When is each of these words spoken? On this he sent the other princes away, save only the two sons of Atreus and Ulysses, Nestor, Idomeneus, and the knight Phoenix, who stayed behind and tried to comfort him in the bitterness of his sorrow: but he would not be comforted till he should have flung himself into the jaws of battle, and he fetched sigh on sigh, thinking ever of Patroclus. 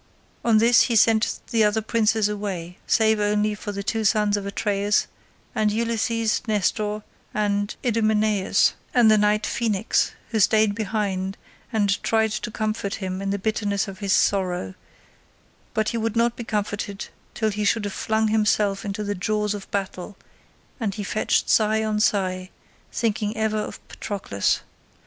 On 0.43 0.57
this 0.57 0.81
he 0.89 0.95
sent 0.95 1.37
the 1.51 1.63
other 1.63 1.83
princes 1.83 2.27
away, 2.27 2.79
save 2.87 3.19
only 3.19 3.53
the 3.53 3.83
two 3.83 4.03
sons 4.03 4.35
of 4.35 4.47
Atreus 4.47 5.05
and 5.53 5.71
Ulysses, 5.71 6.41
Nestor, 6.47 7.03
Idomeneus, 7.35 8.73
and 8.95 9.11
the 9.11 9.17
knight 9.19 9.45
Phoenix, 9.45 10.13
who 10.29 10.39
stayed 10.39 10.73
behind 10.73 11.37
and 11.71 12.01
tried 12.01 12.31
to 12.31 12.49
comfort 12.49 12.95
him 12.95 13.21
in 13.21 13.29
the 13.29 13.37
bitterness 13.37 13.87
of 13.87 13.99
his 13.99 14.11
sorrow: 14.13 14.73
but 15.75 15.89
he 15.89 15.97
would 15.97 16.15
not 16.15 16.35
be 16.35 16.43
comforted 16.45 17.09
till 17.35 17.51
he 17.51 17.63
should 17.63 17.85
have 17.85 17.93
flung 17.93 18.29
himself 18.29 18.83
into 18.83 19.03
the 19.03 19.13
jaws 19.13 19.53
of 19.53 19.69
battle, 19.69 20.17
and 20.79 20.95
he 20.95 21.03
fetched 21.03 21.47
sigh 21.47 21.83
on 21.83 21.99
sigh, 21.99 22.49
thinking 22.91 23.37
ever 23.37 23.57
of 23.59 23.79
Patroclus. 23.87 24.61